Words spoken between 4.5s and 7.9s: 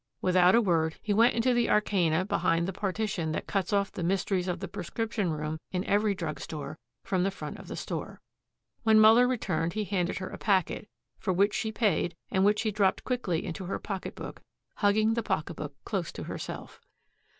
the prescription room in every drug store from the front of the